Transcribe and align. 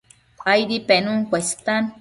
Aidi 0.53 0.81
penun 0.89 1.19
cuestan 1.29 1.83